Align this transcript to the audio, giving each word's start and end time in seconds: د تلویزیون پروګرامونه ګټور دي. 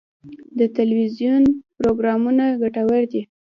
د 0.59 0.61
تلویزیون 0.77 1.43
پروګرامونه 1.77 2.43
ګټور 2.61 3.03
دي. 3.11 3.21